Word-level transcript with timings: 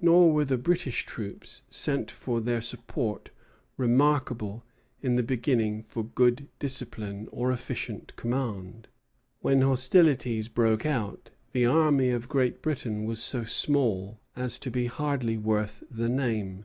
Nor 0.00 0.32
were 0.32 0.44
the 0.44 0.58
British 0.58 1.06
troops 1.06 1.62
sent 1.70 2.10
for 2.10 2.40
their 2.40 2.60
support 2.60 3.30
remarkable 3.76 4.64
in 5.02 5.14
the 5.14 5.22
beginning 5.22 5.84
for 5.84 6.02
good 6.02 6.48
discipline 6.58 7.28
or 7.30 7.52
efficient 7.52 8.16
command. 8.16 8.88
When 9.38 9.60
hostilities 9.60 10.48
broke 10.48 10.84
out, 10.84 11.30
the 11.52 11.66
army 11.66 12.10
of 12.10 12.28
Great 12.28 12.60
Britain 12.60 13.04
was 13.04 13.22
so 13.22 13.44
small 13.44 14.18
as 14.34 14.58
to 14.58 14.68
be 14.68 14.86
hardly 14.86 15.36
worth 15.38 15.84
the 15.88 16.08
name. 16.08 16.64